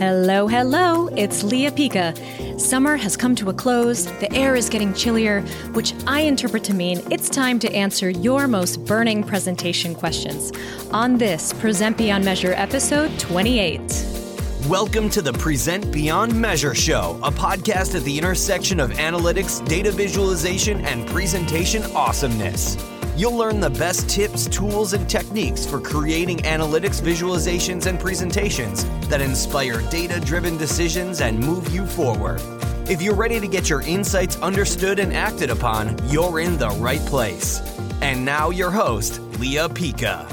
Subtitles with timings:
[0.00, 2.14] Hello, hello, it's Lea Pica.
[2.58, 5.42] Summer has come to a close, the air is getting chillier,
[5.74, 10.52] which I interpret to mean it's time to answer your most burning presentation questions
[10.90, 13.78] on this Present Beyond Measure episode 28.
[14.66, 19.92] Welcome to the Present Beyond Measure Show, a podcast at the intersection of analytics, data
[19.92, 22.78] visualization, and presentation awesomeness.
[23.16, 29.20] You'll learn the best tips, tools, and techniques for creating analytics visualizations and presentations that
[29.20, 32.40] inspire data driven decisions and move you forward.
[32.88, 37.00] If you're ready to get your insights understood and acted upon, you're in the right
[37.00, 37.60] place.
[38.00, 40.26] And now, your host, Lea Pica.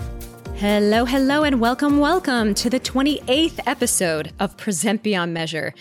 [0.55, 5.73] Hello, hello, and welcome, welcome to the 28th episode of Present Beyond Measure.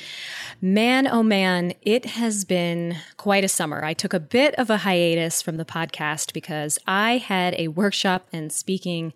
[0.63, 3.85] Man, oh man, it has been quite a summer.
[3.85, 8.27] I took a bit of a hiatus from the podcast because I had a workshop
[8.33, 9.13] and speaking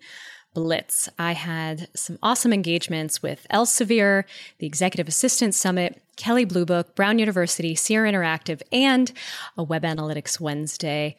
[0.53, 1.09] blitz.
[1.17, 4.25] I had some awesome engagements with Elsevier,
[4.59, 9.11] the Executive Assistant Summit, Kelley Blue Book, Brown University, Sierra Interactive, and
[9.57, 11.15] a Web Analytics Wednesday.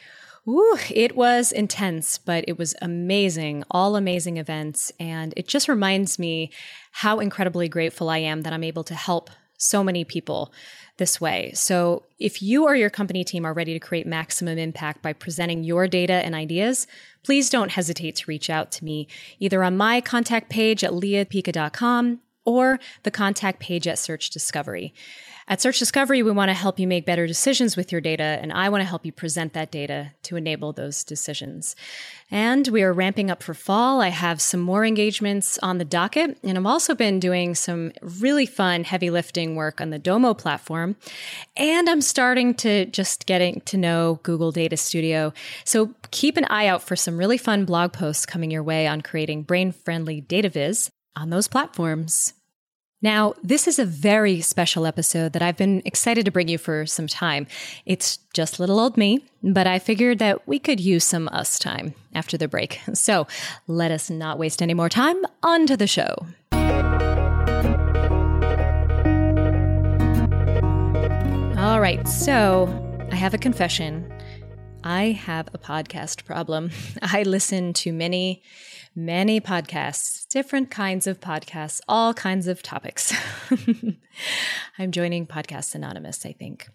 [0.47, 3.65] Ooh, it was intense, but it was amazing.
[3.73, 4.93] All amazing events.
[5.01, 6.53] And it just reminds me
[6.93, 9.31] how incredibly grateful I am that I'm able to help
[9.63, 10.53] so many people
[10.99, 11.53] this way.
[11.55, 15.65] So, if you or your company team are ready to create maximum impact by presenting
[15.65, 16.87] your data and ideas,
[17.25, 22.21] please don't hesitate to reach out to me either on my contact page at leapica.com
[22.45, 24.95] or the contact page at Search Discovery.
[25.49, 28.53] At Search Discovery, we want to help you make better decisions with your data, and
[28.53, 31.75] I want to help you present that data to enable those decisions.
[32.31, 34.01] And we are ramping up for fall.
[34.01, 38.47] I have some more engagements on the docket, and I've also been doing some really
[38.47, 40.97] fun heavy lifting work on the Domo platform.
[41.57, 45.33] And I'm starting to just getting to know Google Data Studio.
[45.65, 49.01] So keep an eye out for some really fun blog posts coming your way on
[49.01, 52.35] creating brain friendly data viz on those platforms.
[53.03, 56.87] Now, this is a very special episode that I've been excited to bring you for
[56.87, 57.49] some time.
[57.85, 61.95] It's just little old me, but I figured that we could use some us time
[62.15, 62.81] after the break.
[62.95, 63.27] So
[63.67, 65.17] let us not waste any more time.
[65.43, 66.15] On to the show.
[71.59, 72.69] All right, so
[73.11, 74.13] I have a confession.
[74.85, 76.71] I have a podcast problem.
[77.03, 78.43] I listen to many
[78.95, 83.15] many podcasts, different kinds of podcasts, all kinds of topics.
[84.79, 86.69] I'm joining Podcasts Anonymous, I think,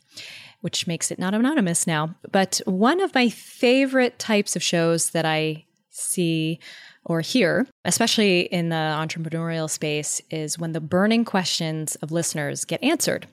[0.61, 2.16] which makes it not anonymous now.
[2.31, 6.59] But one of my favorite types of shows that I see
[7.06, 12.83] or hear, especially in the entrepreneurial space, is when the burning questions of listeners get
[12.83, 13.27] answered.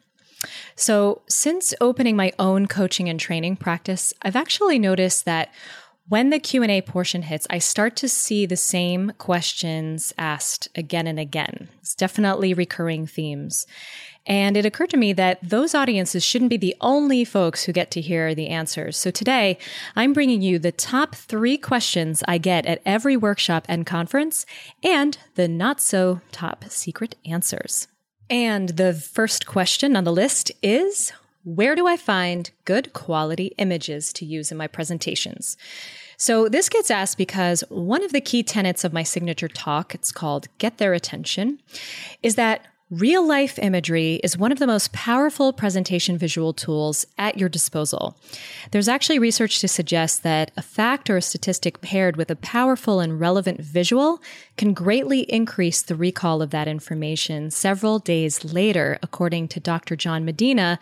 [0.77, 5.53] So, since opening my own coaching and training practice, I've actually noticed that
[6.09, 11.19] when the q&a portion hits i start to see the same questions asked again and
[11.19, 11.69] again.
[11.81, 13.67] It's definitely recurring themes.
[14.27, 17.91] And it occurred to me that those audiences shouldn't be the only folks who get
[17.91, 18.97] to hear the answers.
[18.97, 19.59] So today
[19.97, 24.47] i'm bringing you the top three questions i get at every workshop and conference
[24.83, 27.89] and the not so top secret answers.
[28.31, 31.13] And the first question on the list is
[31.45, 35.57] where do I find good quality images to use in my presentations?
[36.17, 40.13] So this gets asked because one of the key tenets of my signature talk, it's
[40.13, 41.61] called Get Their Attention,
[42.23, 47.39] is that Real life imagery is one of the most powerful presentation visual tools at
[47.39, 48.15] your disposal.
[48.73, 53.01] There's actually research to suggest that a fact or a statistic paired with a powerful
[53.01, 54.21] and relevant visual
[54.59, 59.97] can greatly increase the recall of that information several days later, according to Dr.
[59.97, 60.79] John Medina,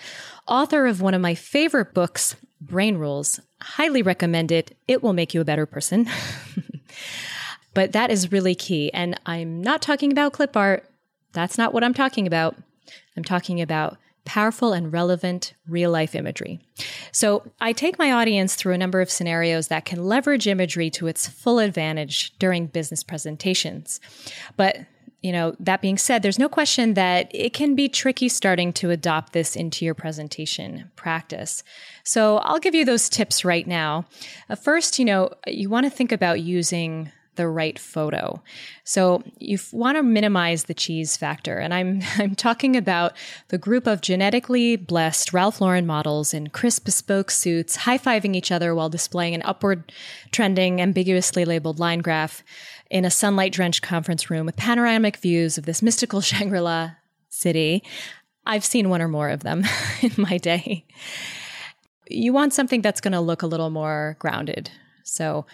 [0.49, 3.39] author of one of my favorite books, Brain Rules.
[3.61, 4.77] Highly recommend it.
[4.89, 6.09] It will make you a better person.
[7.75, 8.93] but that is really key.
[8.93, 10.89] And I'm not talking about clip art.
[11.33, 12.57] That's not what I'm talking about.
[13.17, 16.61] I'm talking about powerful and relevant real life imagery.
[17.11, 21.09] So I take my audience through a number of scenarios that can leverage imagery to
[21.09, 24.01] its full advantage during business presentations.
[24.57, 24.87] But
[25.23, 28.91] you know, that being said, there's no question that it can be tricky starting to
[28.91, 31.63] adopt this into your presentation practice.
[32.03, 34.05] So I'll give you those tips right now.
[34.51, 38.43] Uh, first, you know, you want to think about using the right photo.
[38.85, 41.59] So you want to minimize the cheese factor.
[41.59, 43.15] And I'm, I'm talking about
[43.49, 48.53] the group of genetically blessed Ralph Lauren models in crisp bespoke suits, high fiving each
[48.53, 49.93] other while displaying an upward
[50.31, 52.43] trending, ambiguously labeled line graph
[52.91, 56.91] in a sunlight drenched conference room with panoramic views of this mystical Shangri La
[57.29, 57.83] city.
[58.45, 59.65] I've seen one or more of them
[60.03, 60.85] in my day.
[62.09, 64.71] You want something that's going to look a little more grounded.
[65.05, 65.47] So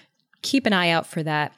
[0.43, 1.53] keep an eye out for that.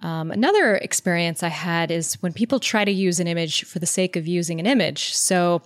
[0.00, 3.86] Um, another experience I had is when people try to use an image for the
[3.86, 5.14] sake of using an image.
[5.14, 5.62] So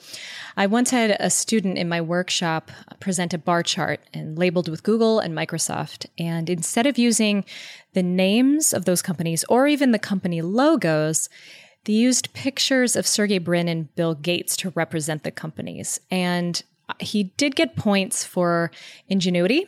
[0.56, 2.70] I once had a student in my workshop
[3.00, 6.06] present a bar chart and labeled with Google and Microsoft.
[6.16, 7.44] And instead of using
[7.92, 11.28] the names of those companies or even the company logos,
[11.84, 15.98] they used pictures of Sergey Brin and Bill Gates to represent the companies.
[16.10, 16.62] And
[16.98, 18.70] he did get points for
[19.08, 19.66] ingenuity.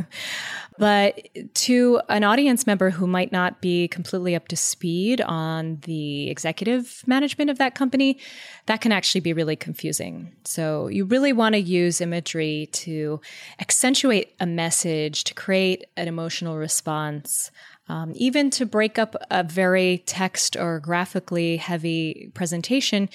[0.78, 6.30] but to an audience member who might not be completely up to speed on the
[6.30, 8.18] executive management of that company,
[8.66, 10.32] that can actually be really confusing.
[10.44, 13.20] So you really want to use imagery to
[13.60, 17.50] accentuate a message, to create an emotional response.
[17.88, 23.08] Um, even to break up a very text or graphically heavy presentation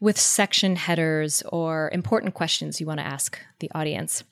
[0.00, 4.22] with section headers or important questions you want to ask the audience.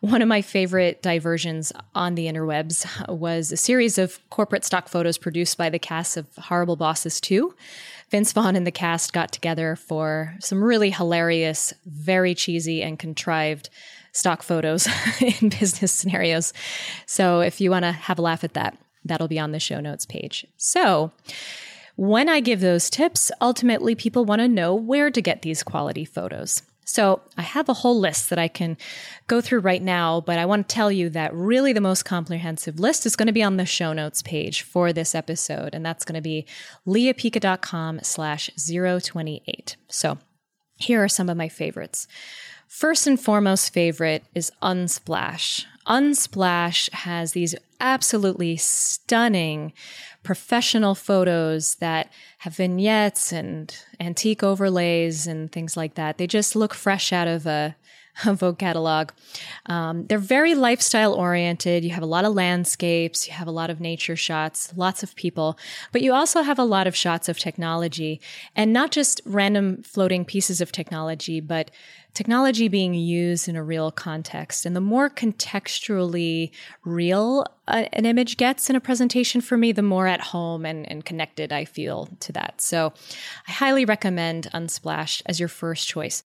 [0.00, 5.18] One of my favorite diversions on the interwebs was a series of corporate stock photos
[5.18, 7.54] produced by the cast of Horrible Bosses 2.
[8.10, 13.68] Vince Vaughn and the cast got together for some really hilarious, very cheesy, and contrived
[14.12, 14.88] stock photos
[15.20, 16.52] in business scenarios.
[17.06, 19.80] So if you want to have a laugh at that, That'll be on the show
[19.80, 20.46] notes page.
[20.56, 21.12] So,
[21.96, 26.04] when I give those tips, ultimately people want to know where to get these quality
[26.04, 26.62] photos.
[26.84, 28.76] So, I have a whole list that I can
[29.26, 32.80] go through right now, but I want to tell you that really the most comprehensive
[32.80, 36.04] list is going to be on the show notes page for this episode, and that's
[36.04, 36.46] going to be
[36.86, 39.76] leapica.com slash 028.
[39.88, 40.18] So,
[40.76, 42.08] here are some of my favorites.
[42.70, 45.66] First and foremost favorite is Unsplash.
[45.88, 49.72] Unsplash has these absolutely stunning
[50.22, 56.16] professional photos that have vignettes and antique overlays and things like that.
[56.16, 57.74] They just look fresh out of a,
[58.24, 59.10] Vogue catalog.
[59.66, 61.84] Um, they're very lifestyle oriented.
[61.84, 65.14] You have a lot of landscapes, you have a lot of nature shots, lots of
[65.16, 65.58] people,
[65.92, 68.20] but you also have a lot of shots of technology
[68.54, 71.70] and not just random floating pieces of technology, but
[72.14, 74.66] technology being used in a real context.
[74.66, 76.50] And the more contextually
[76.84, 81.04] real an image gets in a presentation for me, the more at home and, and
[81.04, 82.60] connected I feel to that.
[82.60, 82.92] So
[83.46, 86.24] I highly recommend Unsplash as your first choice.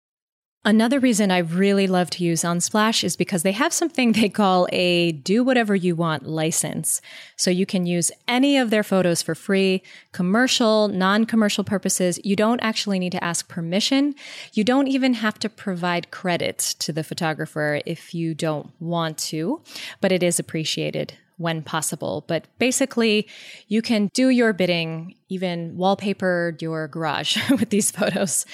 [0.68, 4.68] Another reason I really love to use Unsplash is because they have something they call
[4.70, 7.00] a do whatever you want license.
[7.36, 9.82] So you can use any of their photos for free,
[10.12, 12.20] commercial, non commercial purposes.
[12.22, 14.14] You don't actually need to ask permission.
[14.52, 19.62] You don't even have to provide credit to the photographer if you don't want to,
[20.02, 22.24] but it is appreciated when possible.
[22.26, 23.26] But basically,
[23.68, 28.44] you can do your bidding, even wallpaper your garage with these photos,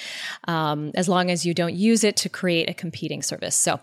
[0.47, 3.55] um, as long as you don't use it to create a competing service.
[3.55, 3.79] So,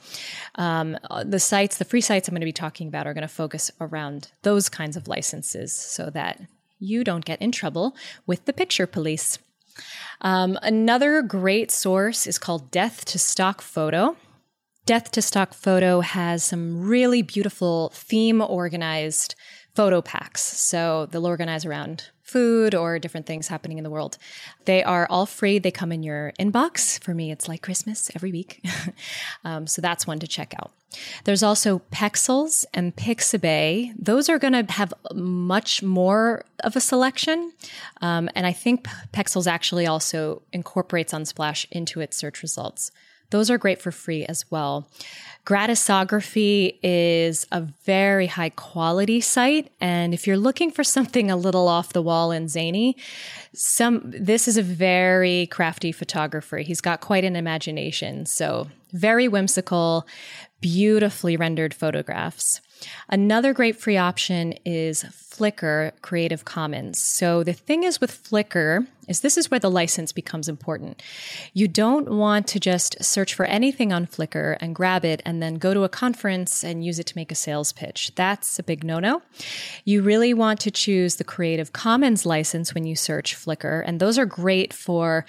[0.55, 3.29] um, the sites, the free sites I'm going to be talking about, are going to
[3.29, 6.41] focus around those kinds of licenses so that
[6.79, 7.95] you don't get in trouble
[8.27, 9.39] with the picture police.
[10.21, 14.17] Um, another great source is called Death to Stock Photo.
[14.85, 19.37] Death to Stock Photo has some really beautiful theme organized
[19.75, 20.43] photo packs.
[20.43, 24.19] So they'll organize around food or different things happening in the world.
[24.65, 25.59] They are all free.
[25.59, 27.03] They come in your inbox.
[27.03, 28.65] For me, it's like Christmas every week.
[29.45, 30.73] um, so that's one to check out.
[31.25, 33.93] There's also Pexels and Pixabay.
[33.99, 37.53] Those are going to have much more of a selection.
[38.01, 42.91] Um, and I think Pexels actually also incorporates Unsplash into its search results.
[43.33, 44.87] Those are great for free as well.
[45.45, 49.73] Gratisography is a very high quality site.
[49.81, 52.97] And if you're looking for something a little off the wall and zany,
[53.53, 56.59] some, this is a very crafty photographer.
[56.59, 58.25] He's got quite an imagination.
[58.27, 60.07] So very whimsical,
[60.61, 62.61] beautifully rendered photographs.
[63.09, 67.03] Another great free option is Flickr Creative Commons.
[67.03, 71.03] So the thing is with Flickr is this is where the license becomes important.
[71.55, 75.55] You don't want to just search for anything on Flickr and grab it and then
[75.55, 78.13] go to a conference and use it to make a sales pitch.
[78.15, 79.23] That's a big no-no.
[79.85, 84.19] You really want to choose the Creative Commons license when you search Flickr and those
[84.19, 85.25] are great for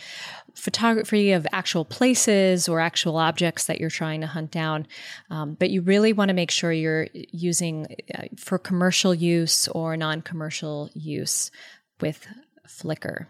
[0.56, 4.86] photography of actual places or actual objects that you're trying to hunt down.
[5.30, 9.93] Um, but you really want to make sure you're using uh, for commercial use or
[9.98, 11.52] non commercial use
[12.00, 12.28] with
[12.68, 13.28] Flickr.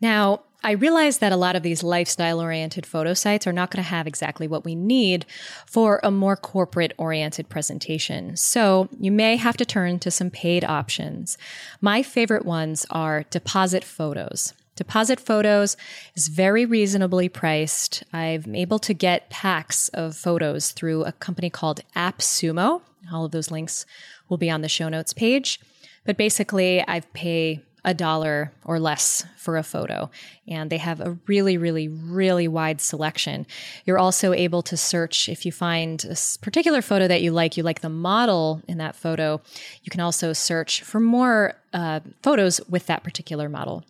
[0.00, 3.82] Now, I realize that a lot of these lifestyle oriented photo sites are not going
[3.82, 5.24] to have exactly what we need
[5.66, 8.36] for a more corporate oriented presentation.
[8.36, 11.38] So you may have to turn to some paid options.
[11.80, 14.52] My favorite ones are deposit photos.
[14.78, 15.76] Deposit Photos
[16.14, 18.04] is very reasonably priced.
[18.12, 22.80] I'm able to get packs of photos through a company called AppSumo.
[23.12, 23.86] All of those links
[24.28, 25.60] will be on the show notes page.
[26.04, 30.10] But basically, I pay a dollar or less for a photo.
[30.46, 33.46] And they have a really, really, really wide selection.
[33.84, 37.62] You're also able to search if you find a particular photo that you like, you
[37.62, 39.40] like the model in that photo,
[39.82, 43.84] you can also search for more uh, photos with that particular model.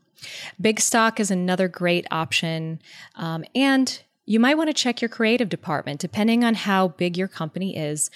[0.61, 2.81] Bigstock is another great option.
[3.17, 7.29] Um, and you might want to check your creative department, depending on how big your
[7.29, 8.11] company is.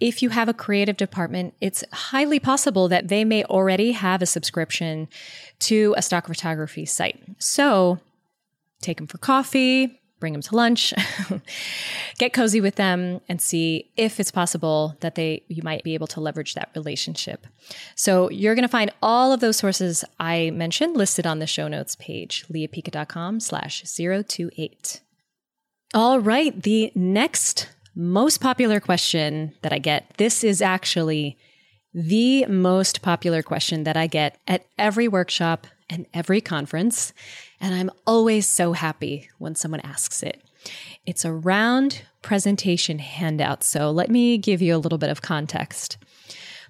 [0.00, 4.26] If you have a creative department, it's highly possible that they may already have a
[4.26, 5.08] subscription
[5.60, 7.22] to a stock photography site.
[7.36, 7.98] So
[8.80, 10.94] take them for coffee, bring them to lunch,
[12.18, 16.06] get cozy with them and see if it's possible that they you might be able
[16.08, 17.46] to leverage that relationship.
[17.94, 21.68] So you're going to find all of those sources I mentioned listed on the show
[21.68, 25.02] notes page, leapica.com slash 028.
[25.94, 26.62] All right.
[26.62, 31.38] The next most popular question that I get, this is actually
[31.94, 37.14] the most popular question that I get at every workshop and every conference.
[37.60, 40.42] And I'm always so happy when someone asks it.
[41.06, 43.66] It's around presentation handouts.
[43.66, 45.96] So let me give you a little bit of context.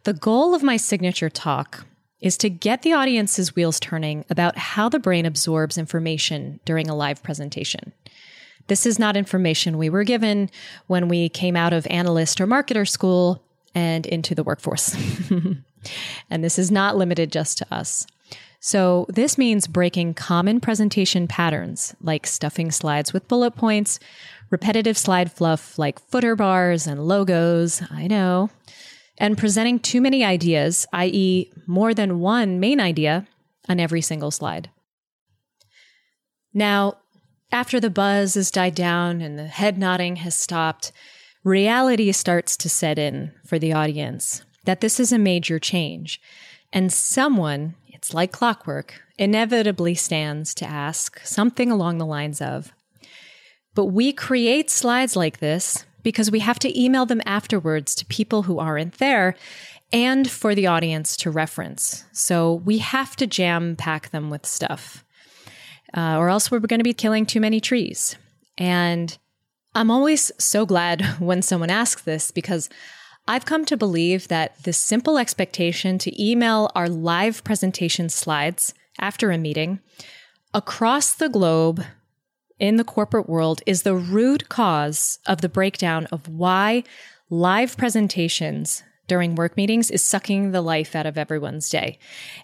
[0.04, 1.84] The goal of my signature talk
[2.20, 6.96] is to get the audience's wheels turning about how the brain absorbs information during a
[6.96, 7.92] live presentation.
[8.68, 10.50] This is not information we were given
[10.86, 13.42] when we came out of analyst or marketer school
[13.74, 14.96] and into the workforce.
[16.30, 18.06] and this is not limited just to us.
[18.60, 24.00] So, this means breaking common presentation patterns like stuffing slides with bullet points,
[24.50, 28.50] repetitive slide fluff like footer bars and logos, I know,
[29.16, 33.26] and presenting too many ideas, i.e., more than one main idea
[33.68, 34.70] on every single slide.
[36.52, 36.96] Now,
[37.50, 40.92] after the buzz has died down and the head nodding has stopped,
[41.44, 46.20] reality starts to set in for the audience that this is a major change.
[46.72, 52.72] And someone, it's like clockwork, inevitably stands to ask something along the lines of,
[53.74, 58.42] But we create slides like this because we have to email them afterwards to people
[58.42, 59.36] who aren't there
[59.90, 62.04] and for the audience to reference.
[62.12, 65.02] So we have to jam pack them with stuff
[65.96, 68.16] uh, or else we're going to be killing too many trees.
[68.56, 69.16] And
[69.74, 72.68] I'm always so glad when someone asks this because
[73.26, 79.30] I've come to believe that this simple expectation to email our live presentation slides after
[79.30, 79.80] a meeting
[80.54, 81.84] across the globe
[82.58, 86.82] in the corporate world is the root cause of the breakdown of why
[87.30, 91.98] live presentations during work meetings is sucking the life out of everyone's day.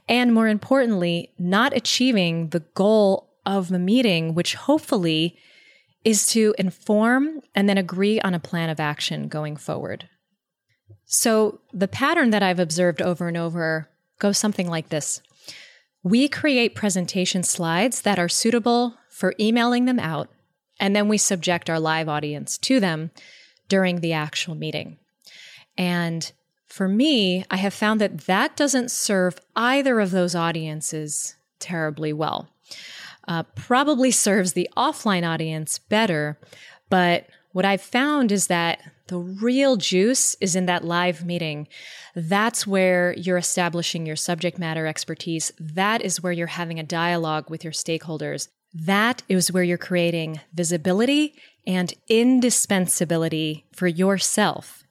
[0.09, 5.37] And more importantly, not achieving the goal of the meeting, which hopefully
[6.05, 10.09] is to inform and then agree on a plan of action going forward.
[11.07, 15.21] So, the pattern that I've observed over and over goes something like this
[16.03, 20.29] We create presentation slides that are suitable for emailing them out,
[20.79, 23.11] and then we subject our live audience to them
[23.69, 24.99] during the actual meeting.
[25.77, 26.31] And
[26.67, 32.49] for me, I have found that that doesn't serve either of those audiences terribly well
[33.29, 36.39] uh, probably serves the offline audience better.
[36.91, 41.69] But what I've found is that the real juice is in that live meeting.
[42.15, 45.53] That's where you're establishing your subject matter expertise.
[45.61, 48.49] That is where you're having a dialogue with your stakeholders.
[48.73, 51.35] That is where you're creating visibility
[51.67, 54.83] and indispensability for yourself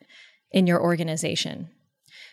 [0.51, 1.69] in your organization.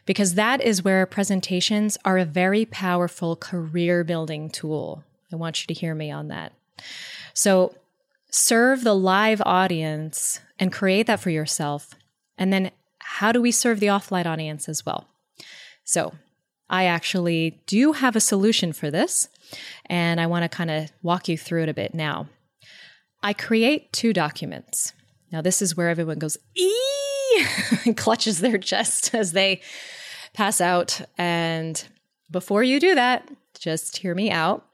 [0.07, 5.05] Because that is where presentations are a very powerful career building tool.
[5.33, 6.53] I want you to hear me on that.
[7.35, 7.75] So,
[8.31, 11.95] serve the live audience and create that for yourself.
[12.39, 15.09] And then, how do we serve the offline audience as well?
[15.85, 16.15] So,
[16.69, 19.29] I actually do have a solution for this,
[19.87, 22.29] and I want to kind of walk you through it a bit now.
[23.23, 24.93] I create two documents.
[25.33, 27.45] Now, this is where everyone goes, ee,
[27.85, 29.61] and clutches their chest as they
[30.33, 31.01] pass out.
[31.19, 31.83] And
[32.31, 34.65] before you do that, just hear me out.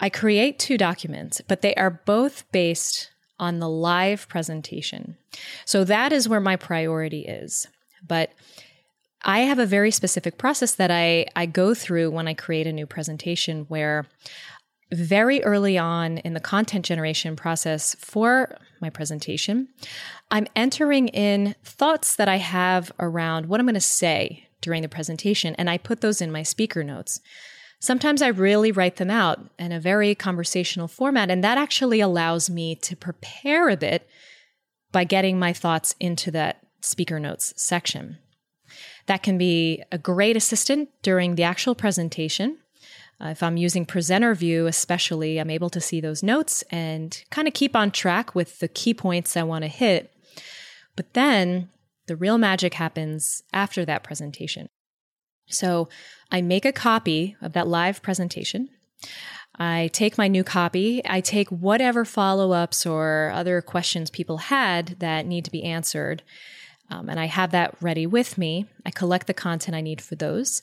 [0.00, 5.16] I create two documents, but they are both based on the live presentation.
[5.64, 7.66] So that is where my priority is.
[8.06, 8.32] But
[9.22, 12.72] I have a very specific process that I, I go through when I create a
[12.72, 14.06] new presentation where
[14.92, 19.68] very early on in the content generation process for my presentation,
[20.30, 24.88] I'm entering in thoughts that I have around what I'm going to say during the
[24.88, 27.20] presentation, and I put those in my speaker notes.
[27.80, 32.50] Sometimes I really write them out in a very conversational format, and that actually allows
[32.50, 34.06] me to prepare a bit
[34.92, 38.18] by getting my thoughts into that speaker notes section.
[39.06, 42.58] That can be a great assistant during the actual presentation.
[43.18, 47.48] Uh, if I'm using presenter view, especially, I'm able to see those notes and kind
[47.48, 50.12] of keep on track with the key points I want to hit.
[50.96, 51.70] But then
[52.06, 54.68] the real magic happens after that presentation.
[55.50, 55.88] So
[56.30, 58.68] I make a copy of that live presentation.
[59.58, 64.96] I take my new copy, I take whatever follow ups or other questions people had
[65.00, 66.22] that need to be answered,
[66.90, 68.66] um, and I have that ready with me.
[68.86, 70.62] I collect the content I need for those.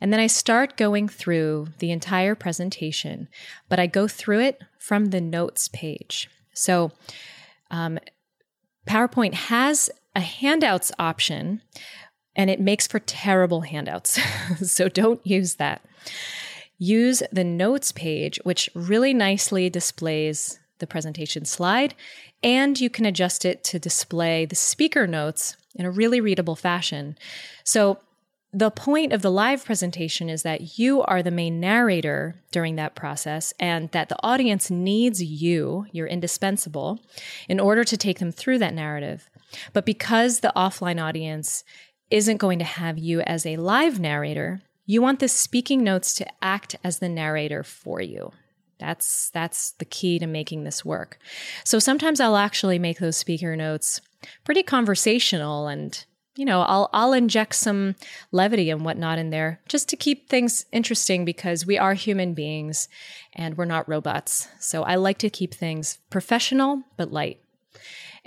[0.00, 3.28] And then I start going through the entire presentation,
[3.68, 6.30] but I go through it from the notes page.
[6.54, 6.92] So,
[7.70, 7.98] um,
[8.86, 11.60] PowerPoint has a handouts option,
[12.38, 14.18] and it makes for terrible handouts.
[14.62, 15.82] so, don't use that
[16.78, 21.94] use the notes page, which really nicely displays the presentation slide,
[22.42, 27.18] and you can adjust it to display the speaker notes in a really readable fashion.
[27.64, 27.98] So,
[28.50, 32.94] the point of the live presentation is that you are the main narrator during that
[32.94, 36.98] process and that the audience needs you, you're indispensable,
[37.46, 39.28] in order to take them through that narrative.
[39.74, 41.62] But because the offline audience
[42.10, 46.26] isn't going to have you as a live narrator, you want the speaking notes to
[46.42, 48.32] act as the narrator for you.
[48.78, 51.18] That's that's the key to making this work.
[51.64, 54.00] So sometimes I'll actually make those speaker notes
[54.44, 56.04] pretty conversational and
[56.36, 57.96] you know, I'll I'll inject some
[58.30, 62.88] levity and whatnot in there just to keep things interesting because we are human beings
[63.34, 64.46] and we're not robots.
[64.60, 67.40] So I like to keep things professional but light.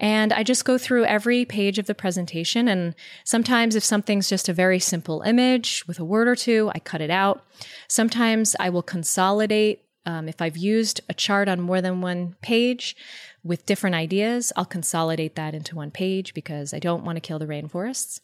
[0.01, 2.67] And I just go through every page of the presentation.
[2.67, 6.79] And sometimes, if something's just a very simple image with a word or two, I
[6.79, 7.45] cut it out.
[7.87, 9.85] Sometimes I will consolidate.
[10.07, 12.95] Um, if I've used a chart on more than one page
[13.43, 17.37] with different ideas, I'll consolidate that into one page because I don't want to kill
[17.37, 18.19] the rainforests.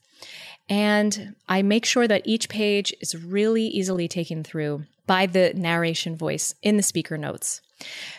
[0.68, 6.18] And I make sure that each page is really easily taken through by the narration
[6.18, 7.62] voice in the speaker notes.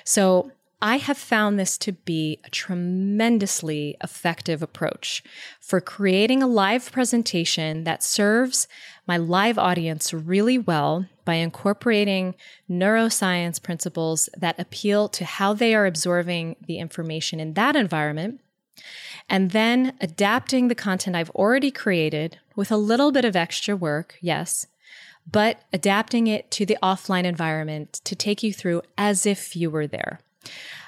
[0.05, 5.25] So I have found this to be a tremendously effective approach
[5.61, 8.69] for creating a live presentation that serves
[9.05, 12.37] my live audience really well by incorporating
[12.71, 18.41] neuroscience principles that appeal to how they are absorbing the information in that environment,
[19.29, 24.17] and then adapting the content I've already created with a little bit of extra work,
[24.21, 24.67] yes,
[25.31, 29.89] but adapting it to the offline environment to take you through as if you were
[29.89, 30.21] there.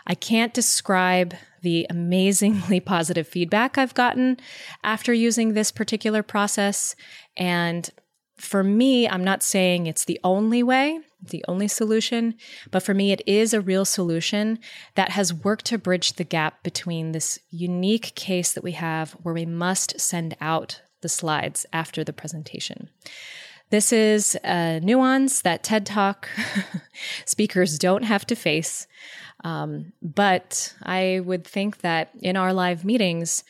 [0.07, 4.39] I can't describe the amazingly positive feedback I've gotten
[4.83, 6.97] after using this particular process.
[7.37, 7.89] And
[8.39, 12.35] for me, I'm not saying it's the only way, the only solution,
[12.71, 14.59] but for me, it is a real solution
[14.95, 19.35] that has worked to bridge the gap between this unique case that we have where
[19.35, 22.89] we must send out the slides after the presentation.
[23.71, 26.29] This is a nuance that TED Talk
[27.25, 28.89] speakers don't have to face.
[29.45, 33.45] Um, but I would think that in our live meetings,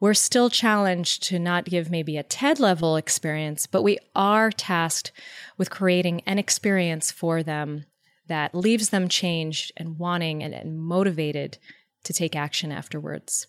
[0.00, 5.12] we're still challenged to not give maybe a TED level experience, but we are tasked
[5.56, 7.86] with creating an experience for them
[8.26, 11.56] that leaves them changed and wanting and, and motivated
[12.04, 13.46] to take action afterwards.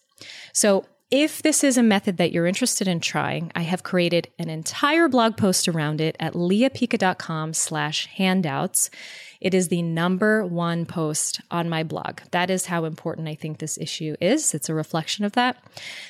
[0.54, 4.50] So if this is a method that you're interested in trying, I have created an
[4.50, 8.90] entire blog post around it at leapica.com slash handouts.
[9.40, 12.20] It is the number one post on my blog.
[12.32, 14.54] That is how important I think this issue is.
[14.54, 15.64] It's a reflection of that.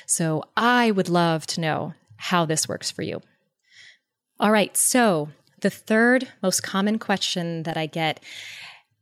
[0.07, 3.21] So I would love to know how this works for you.
[4.39, 4.75] All right.
[4.75, 5.29] So
[5.61, 8.23] the third most common question that I get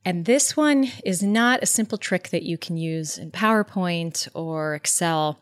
[0.06, 4.76] and this one is not a simple trick that you can use in PowerPoint or
[4.76, 5.40] Excel.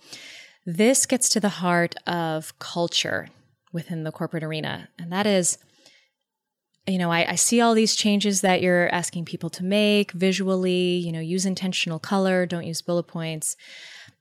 [0.65, 3.29] This gets to the heart of culture
[3.73, 5.57] within the corporate arena, and that is
[6.87, 10.95] you know, I, I, see all these changes that you're asking people to make visually,
[10.95, 13.55] you know, use intentional color, don't use bullet points.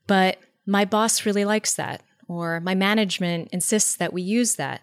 [0.05, 4.81] But my boss really likes that, or my management insists that we use that,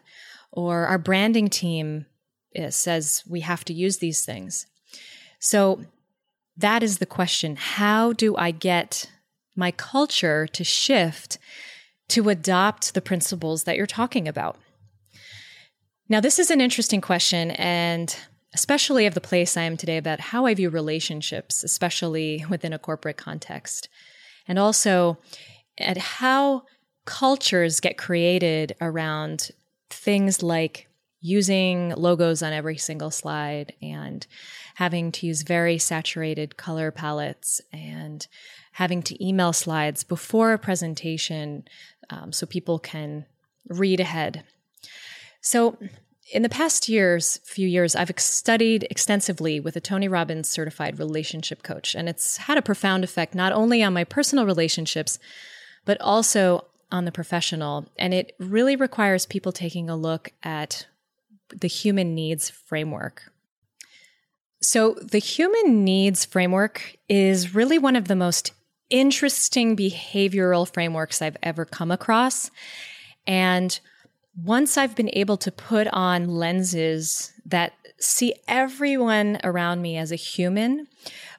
[0.50, 2.06] or our branding team
[2.54, 4.66] eh, says we have to use these things.
[5.38, 5.82] So
[6.56, 7.54] that is the question.
[7.56, 9.08] How do I get
[9.58, 11.36] my culture to shift
[12.08, 14.56] to adopt the principles that you're talking about.
[16.08, 18.16] Now, this is an interesting question, and
[18.54, 22.78] especially of the place I am today about how I view relationships, especially within a
[22.78, 23.88] corporate context,
[24.46, 25.18] and also
[25.76, 26.62] at how
[27.04, 29.50] cultures get created around
[29.90, 30.88] things like
[31.20, 34.26] using logos on every single slide and
[34.76, 38.28] having to use very saturated color palettes and
[38.78, 41.66] having to email slides before a presentation
[42.10, 43.26] um, so people can
[43.68, 44.44] read ahead.
[45.40, 45.76] So,
[46.32, 51.64] in the past years, few years, I've studied extensively with a Tony Robbins certified relationship
[51.64, 55.18] coach, and it's had a profound effect not only on my personal relationships,
[55.84, 57.88] but also on the professional.
[57.98, 60.86] And it really requires people taking a look at
[61.48, 63.32] the human needs framework.
[64.62, 68.52] So, the human needs framework is really one of the most
[68.90, 72.51] interesting behavioral frameworks I've ever come across.
[73.27, 73.79] And
[74.42, 80.16] once I've been able to put on lenses that see everyone around me as a
[80.16, 80.87] human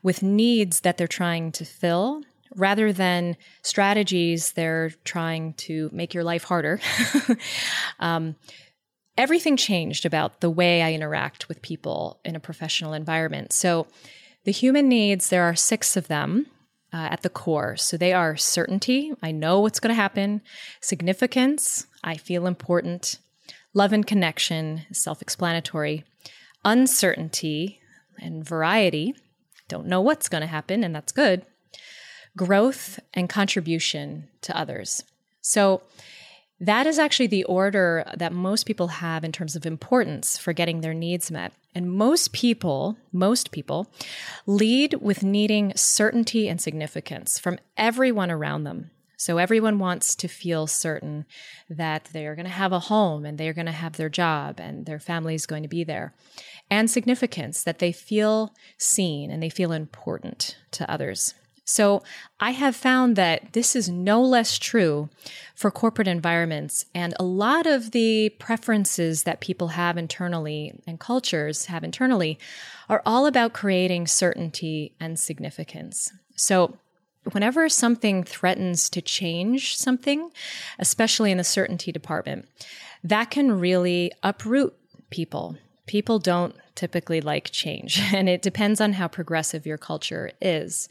[0.04, 2.24] with needs that they're trying to fill,
[2.56, 6.80] rather than strategies they're trying to make your life harder,
[8.00, 8.36] um,
[9.18, 13.54] everything changed about the way I interact with people in a professional environment.
[13.54, 13.88] So,
[14.46, 16.48] the human needs, there are six of them
[16.94, 17.76] uh, at the core.
[17.78, 20.42] So they are certainty, I know what's going to happen,
[20.82, 23.20] significance, I feel important,
[23.74, 26.04] love and connection, self explanatory,
[26.66, 27.80] uncertainty
[28.20, 29.16] and variety,
[29.68, 31.46] don't know what's going to happen, and that's good,
[32.36, 35.04] growth and contribution to others.
[35.42, 35.82] So
[36.60, 40.82] that is actually the order that most people have in terms of importance for getting
[40.82, 41.54] their needs met.
[41.76, 43.92] And most people, most people
[44.46, 48.92] lead with needing certainty and significance from everyone around them.
[49.18, 51.26] So everyone wants to feel certain
[51.70, 54.62] that they are going to have a home and they're going to have their job
[54.62, 56.14] and their family is going to be there.
[56.72, 61.34] And significance that they feel seen and they feel important to others.
[61.70, 62.02] So
[62.40, 65.08] I have found that this is no less true
[65.54, 66.86] for corporate environments.
[66.96, 72.40] And a lot of the preferences that people have internally and cultures have internally
[72.90, 76.12] are all about creating certainty and significance.
[76.36, 76.76] So
[77.34, 80.32] whenever something threatens to change something,
[80.80, 82.48] especially in the certainty department,
[83.04, 84.76] that can really uproot
[85.12, 85.56] people.
[85.86, 90.90] People don't typically like change, and it depends on how progressive your culture is.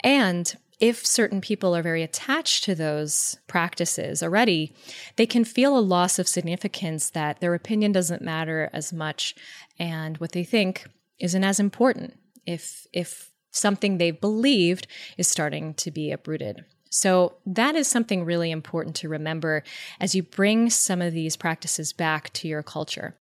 [0.00, 4.74] And if certain people are very attached to those practices already,
[5.16, 9.34] they can feel a loss of significance that their opinion doesn't matter as much
[9.78, 10.86] and what they think
[11.18, 16.64] isn't as important if if something they've believed is starting to be uprooted.
[16.90, 19.62] So that is something really important to remember
[20.00, 23.16] as you bring some of these practices back to your culture.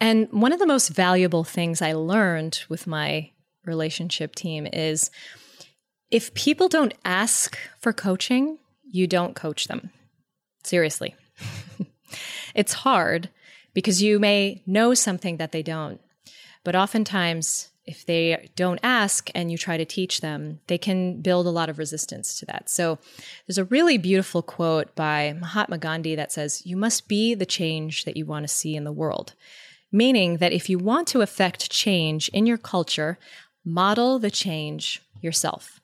[0.00, 3.30] And one of the most valuable things I learned with my
[3.64, 5.10] relationship team is
[6.10, 9.90] if people don't ask for coaching, you don't coach them.
[10.64, 11.14] Seriously.
[12.54, 13.28] it's hard
[13.74, 16.00] because you may know something that they don't.
[16.64, 21.46] But oftentimes, if they don't ask and you try to teach them, they can build
[21.46, 22.68] a lot of resistance to that.
[22.68, 22.98] So
[23.46, 28.04] there's a really beautiful quote by Mahatma Gandhi that says, You must be the change
[28.04, 29.34] that you want to see in the world.
[29.90, 33.18] Meaning that if you want to affect change in your culture,
[33.64, 35.77] model the change yourself.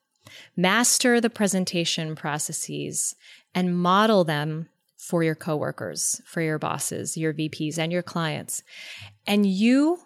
[0.57, 3.15] Master the presentation processes
[3.55, 8.63] and model them for your coworkers, for your bosses, your VPs, and your clients.
[9.27, 9.99] And you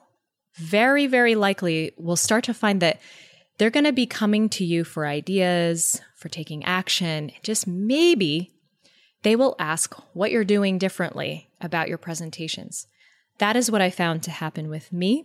[0.55, 3.01] very, very likely will start to find that
[3.59, 7.31] they're going to be coming to you for ideas, for taking action.
[7.43, 8.53] Just maybe
[9.23, 12.87] they will ask what you're doing differently about your presentations.
[13.39, 15.25] That is what I found to happen with me.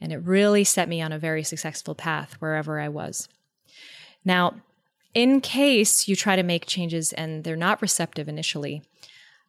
[0.00, 3.28] And it really set me on a very successful path wherever I was.
[4.24, 4.54] Now,
[5.14, 8.82] in case you try to make changes and they're not receptive initially,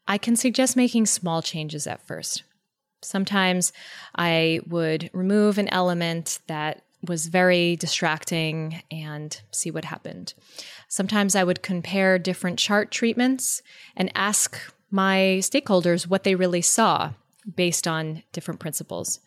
[0.08, 2.44] I can suggest making small changes at first.
[3.04, 3.72] Sometimes
[4.16, 10.34] I would remove an element that was very distracting and see what happened.
[10.88, 13.62] Sometimes I would compare different chart treatments
[13.96, 14.58] and ask
[14.92, 17.14] my stakeholders what they really saw
[17.56, 19.20] based on different principles.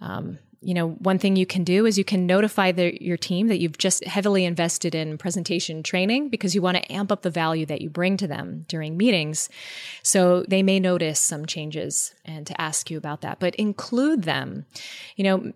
[0.00, 3.48] Um, you know, one thing you can do is you can notify the, your team
[3.48, 7.30] that you've just heavily invested in presentation training because you want to amp up the
[7.30, 9.48] value that you bring to them during meetings.
[10.02, 14.66] So they may notice some changes and to ask you about that, but include them.
[15.16, 15.52] You know,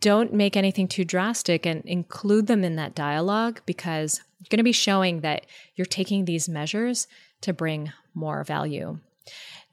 [0.00, 4.64] don't make anything too drastic and include them in that dialogue because you're going to
[4.64, 7.06] be showing that you're taking these measures
[7.42, 8.98] to bring more value.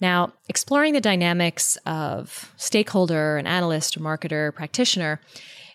[0.02, 5.22] Now, exploring the dynamics of stakeholder, an analyst, marketer, practitioner,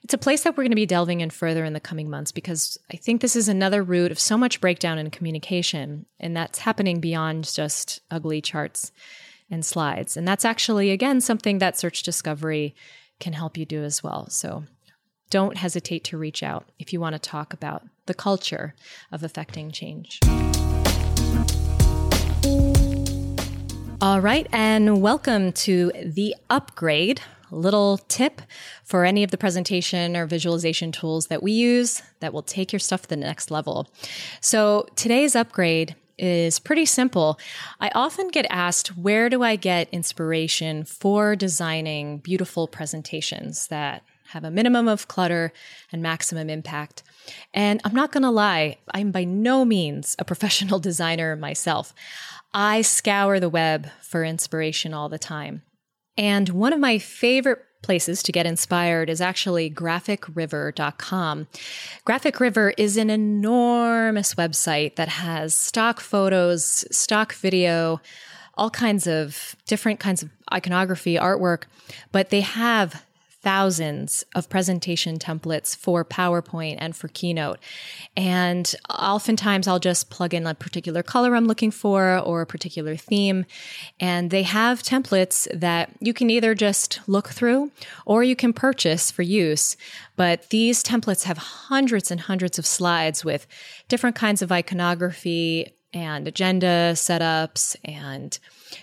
[0.03, 2.33] it's a place that we're going to be delving in further in the coming months
[2.33, 6.61] because I think this is another root of so much breakdown in communication, and that's
[6.61, 8.93] happening beyond just ugly charts
[9.51, 10.17] and slides.
[10.17, 12.75] And that's actually, again, something that search discovery
[13.19, 14.29] can help you do as well.
[14.31, 14.65] So
[15.29, 18.75] don't hesitate to reach out if you want to talk about the culture
[19.13, 20.21] of affecting change.
[24.03, 27.21] All right, and welcome to the upgrade.
[27.51, 28.41] Little tip
[28.83, 32.81] for any of the presentation or visualization tools that we use that will take your
[32.81, 33.91] stuff to the next level.
[34.41, 37.39] So today's upgrade is pretty simple.
[37.79, 44.45] I often get asked, where do I get inspiration for designing beautiful presentations that have
[44.45, 45.53] a minimum of clutter
[45.93, 47.03] and maximum impact?
[47.53, 51.93] And I'm not going to lie, I'm by no means a professional designer myself.
[52.53, 55.63] I scour the web for inspiration all the time.
[56.17, 61.47] And one of my favorite places to get inspired is actually graphicriver.com.
[62.07, 68.01] GraphicRiver is an enormous website that has stock photos, stock video,
[68.55, 71.63] all kinds of different kinds of iconography, artwork,
[72.13, 73.05] but they have
[73.43, 77.59] thousands of presentation templates for PowerPoint and for Keynote.
[78.17, 82.97] And oftentimes I'll just plug in a particular color I'm looking for or a particular
[82.97, 83.47] theme.
[83.99, 87.71] And they have templates that you can either just look through
[88.05, 89.77] or you can purchase for use.
[90.17, 93.47] But these templates have hundreds and hundreds of slides with
[93.89, 98.39] different kinds of iconography and agenda setups and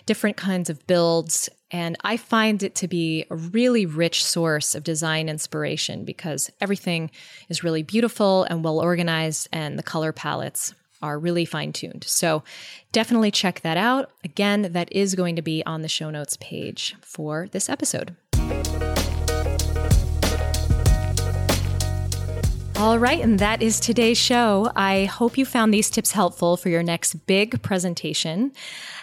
[0.06, 1.48] different kinds of builds.
[1.70, 7.10] And I find it to be a really rich source of design inspiration because everything
[7.48, 12.04] is really beautiful and well organized, and the color palettes are really fine tuned.
[12.06, 12.42] So
[12.90, 14.10] definitely check that out.
[14.24, 18.16] Again, that is going to be on the show notes page for this episode.
[22.78, 24.70] All right, and that is today's show.
[24.76, 28.52] I hope you found these tips helpful for your next big presentation.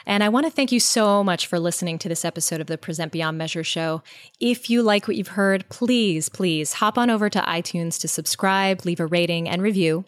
[0.06, 2.78] And I want to thank you so much for listening to this episode of the
[2.78, 4.04] Present Beyond Measure show.
[4.40, 8.86] If you like what you've heard, please, please hop on over to iTunes to subscribe,
[8.86, 10.06] leave a rating and review.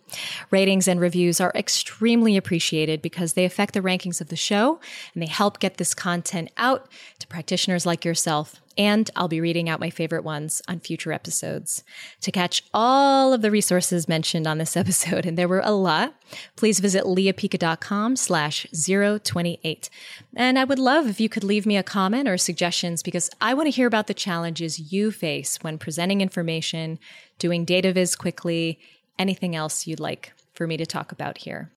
[0.52, 4.80] Ratings and reviews are extremely appreciated because they affect the rankings of the show
[5.14, 6.88] and they help get this content out
[7.20, 11.84] to practitioners like yourself and I'll be reading out my favorite ones on future episodes.
[12.22, 16.14] To catch all of the resources mentioned on this episode, and there were a lot,
[16.56, 19.87] please visit leapica.com slash 028.
[20.36, 23.54] And I would love if you could leave me a comment or suggestions because I
[23.54, 27.00] want to hear about the challenges you face when presenting information,
[27.40, 28.80] doing data viz quickly,
[29.20, 31.72] anything else you'd like for me to talk about here.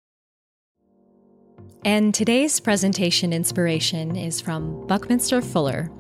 [1.84, 5.90] And today's presentation inspiration is from Buckminster Fuller,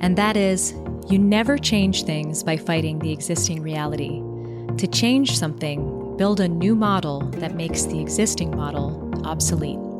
[0.00, 0.74] and that is
[1.08, 4.22] You never change things by fighting the existing reality.
[4.78, 9.91] To change something, build a new model that makes the existing model obsolete.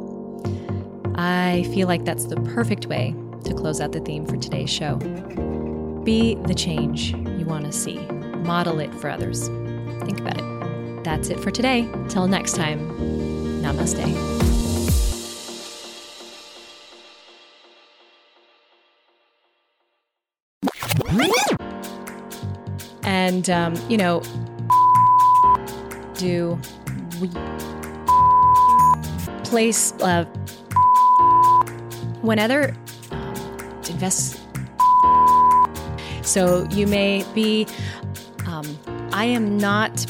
[1.15, 4.97] I feel like that's the perfect way to close out the theme for today's show.
[6.05, 9.49] Be the change you want to see, model it for others.
[10.05, 11.05] Think about it.
[11.05, 11.89] That's it for today.
[12.09, 12.81] Till next time,
[13.63, 14.43] namaste.
[23.05, 24.23] and um, you know
[26.15, 26.59] do
[27.21, 27.29] we
[29.45, 30.25] place uh,
[32.23, 32.75] when other
[33.11, 33.35] um,
[33.91, 34.41] invest
[36.23, 37.67] so you may be
[38.47, 38.79] um,
[39.13, 40.07] i am not